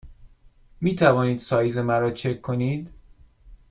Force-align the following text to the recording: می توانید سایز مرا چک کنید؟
می 0.81 0.95
توانید 0.95 1.39
سایز 1.39 1.77
مرا 1.77 2.11
چک 2.11 2.41
کنید؟ 2.41 2.89